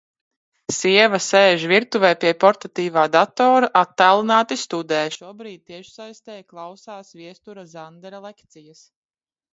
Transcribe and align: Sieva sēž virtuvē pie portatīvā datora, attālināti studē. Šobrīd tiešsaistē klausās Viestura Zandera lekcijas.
Sieva 0.75 1.17
sēž 1.25 1.65
virtuvē 1.71 2.09
pie 2.23 2.31
portatīvā 2.43 3.03
datora, 3.17 3.69
attālināti 3.83 4.59
studē. 4.63 5.03
Šobrīd 5.19 5.61
tiešsaistē 5.73 6.39
klausās 6.55 7.15
Viestura 7.23 7.71
Zandera 7.77 8.27
lekcijas. 8.31 8.87